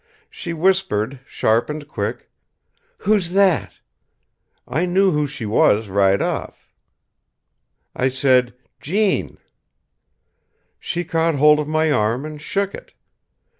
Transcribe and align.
She 0.31 0.51
whispered, 0.51 1.19
sharp 1.27 1.69
and 1.69 1.87
quick, 1.87 2.27
'Who's 3.01 3.33
that?' 3.33 3.73
I 4.67 4.87
knew 4.87 5.11
who 5.11 5.27
she 5.27 5.45
was, 5.45 5.89
right 5.89 6.19
off. 6.19 6.73
I 7.95 8.07
said, 8.09 8.55
'Gene.' 8.79 9.37
"She 10.79 11.03
caught 11.03 11.35
hold 11.35 11.59
of 11.59 11.67
my 11.67 11.91
arm 11.91 12.25
and 12.25 12.41
shook 12.41 12.73
it. 12.73 12.93